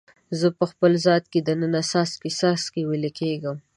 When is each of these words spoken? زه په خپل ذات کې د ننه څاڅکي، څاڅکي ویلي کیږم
زه 0.39 0.47
په 0.57 0.65
خپل 0.71 0.91
ذات 1.05 1.23
کې 1.31 1.39
د 1.43 1.49
ننه 1.61 1.81
څاڅکي، 1.89 2.29
څاڅکي 2.39 2.81
ویلي 2.87 3.11
کیږم 3.19 3.57